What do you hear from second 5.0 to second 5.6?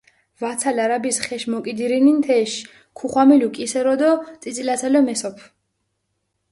მესოფჷ.